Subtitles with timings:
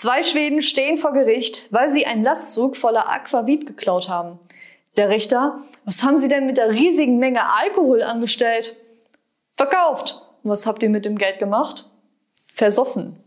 [0.00, 4.38] Zwei Schweden stehen vor Gericht, weil sie einen Lastzug voller Aquavit geklaut haben.
[4.96, 8.76] Der Richter, was haben Sie denn mit der riesigen Menge Alkohol angestellt?
[9.58, 10.22] Verkauft.
[10.42, 11.84] Und was habt ihr mit dem Geld gemacht?
[12.54, 13.22] Versoffen.